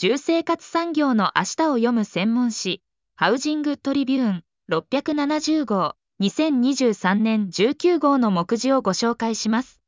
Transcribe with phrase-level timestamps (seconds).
[0.00, 2.84] 住生活産業の明日を読む専門誌、
[3.16, 9.80] ハウジングトリビューン670号、2023年19号の目次をご紹介します。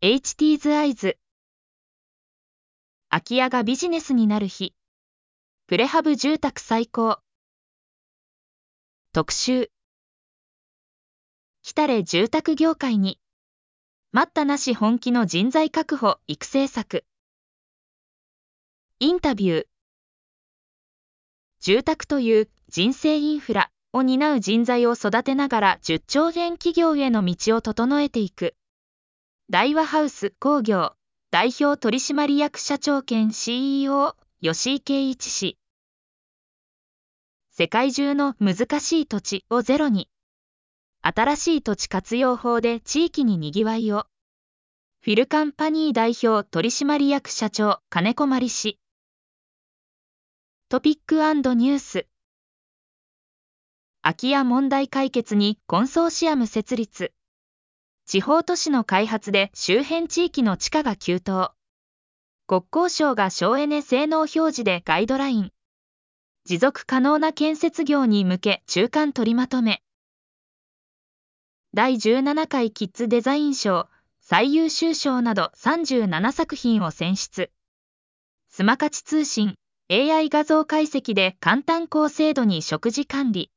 [0.00, 1.16] HT's Eyes
[3.10, 4.74] 空き家がビジネスになる日。
[5.66, 7.18] プレハブ住宅最高。
[9.12, 9.70] 特集。
[11.60, 13.20] 来たれ住宅業界に。
[14.12, 17.04] 待ったなし本気の人材確保育成策。
[19.04, 19.66] インタビュー。
[21.60, 28.54] 住宅という人生インフラを担う人材を育てながら10兆円企業への道を整えていく。
[29.50, 30.94] 大和ハウス工業
[31.30, 35.58] 代表取締役社長兼 CEO 吉井圭一氏。
[37.50, 40.08] 世界中の難しい土地をゼロに。
[41.02, 44.06] 新しい土地活用法で地域ににぎわいを。
[45.02, 48.78] フィルカンパニー代表取締役社長金子まり氏。
[50.74, 51.14] トピック
[51.54, 52.08] ニュース。
[54.02, 57.12] 空き家問題解決にコンソーシアム設立。
[58.06, 61.52] 地方都市の開発で周辺地域の地価が急騰。
[62.48, 65.52] 国交省が省エネ性能表示でガイドライン。
[66.44, 69.80] 持続可能な建設業に向け中間取りまとめ。
[71.72, 73.88] 第17回キッズデザイン賞
[74.22, 77.52] 最優秀賞など37作品を選出。
[78.48, 79.54] スマカチ通信
[79.90, 83.50] AI 画像解析で簡単高精度に食事管理。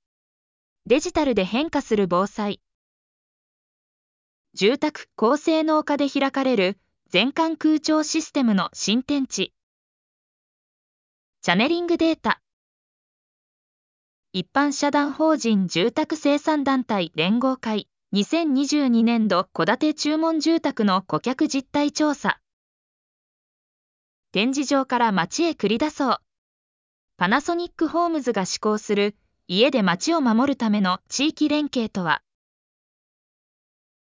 [0.85, 2.59] デジタルで変化する防災。
[4.53, 6.77] 住宅高性能化で開かれる
[7.09, 9.53] 全館空調システムの新天地。
[11.43, 12.41] チャネリングデータ。
[14.33, 22.41] 一般社団法人住宅生産団体連合会2022年度戸建て注文住宅の顧客実態調査。
[24.31, 26.17] 展示場から街へ繰り出そう。
[27.17, 29.15] パナソニックホームズが施行する
[29.47, 32.21] 家で街を守るための地域連携とは？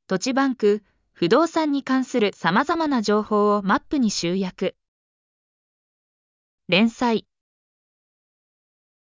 [0.06, 0.82] 土地バンク、
[1.12, 4.76] 不動産に関する様々な情報をマップに集約。
[6.68, 7.26] 連載。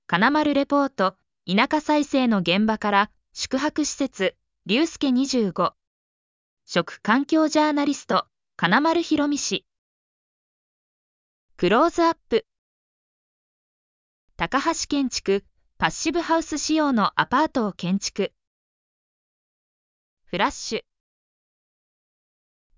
[0.08, 1.16] 金丸レポート、
[1.46, 4.36] 田舎再生の現場から宿泊施設、
[4.66, 5.74] 龍介25。
[6.66, 9.66] 食環境ジャーナリスト、金丸博美氏。
[11.62, 12.44] クローズアップ。
[14.36, 15.46] 高橋建築、
[15.78, 18.32] パッシブハウス仕様のアパートを建築。
[20.26, 20.82] フラッシュ。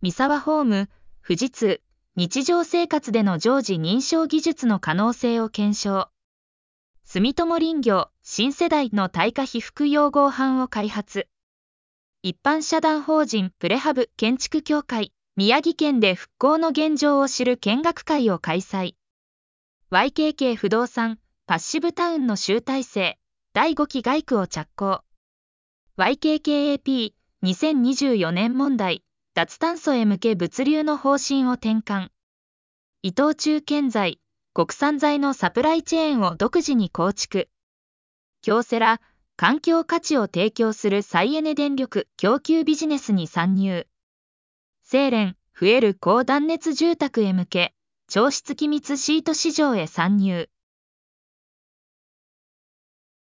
[0.02, 0.90] 三沢ホーム、
[1.26, 1.82] 富士通、
[2.18, 6.10] 日常生活での常時認証技術の可能性を検証。
[7.06, 11.30] 住友林業、新世代の耐火被覆用合板を開発。
[12.22, 18.94] 一般社団法人プレハブ建築協会、宮城県で復興の現状を知る見学会を開催。
[19.92, 21.18] YKK 不動産、
[21.48, 23.18] パッシブタウンの集大成、
[23.52, 25.02] 第5期外区を着工。
[25.98, 27.14] YKKAP、
[27.44, 32.10] 2024年問題、脱炭素へ向け物流の方針を転換。
[33.02, 34.20] 伊藤忠建材、
[34.54, 37.50] 国産材のサプライチェーンを独自に構築。
[38.44, 39.02] 京セラ、
[39.36, 43.88] 環境価値を提供する再エネ電力供給ビジネスに参入。
[44.94, 47.74] 精錬、増える高断熱住宅へ向け、
[48.08, 50.52] 調湿機密シート市場へ参入。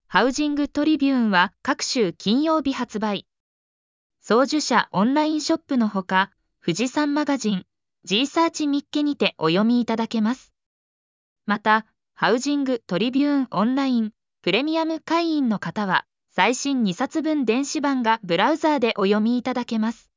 [0.07, 3.27] ハウジングトリビューンは各週金曜日発売。
[4.23, 6.31] 送受者オンラインショップのほか、
[6.65, 7.67] 富士山マガジン、
[8.05, 10.55] G サーチミッケにてお読みいただけます。
[11.45, 11.85] また、
[12.15, 20.10] ハウジングトリビューンオンラインプレミアム会員の方は、最新2冊分電子版がブラウザーでお読みいただけます。